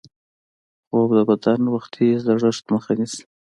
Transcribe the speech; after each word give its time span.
خوب 0.87 1.09
د 1.17 1.19
بدن 1.29 1.61
وختي 1.75 2.07
زړښت 2.25 2.65
مخه 2.73 2.91
نیسي 2.99 3.23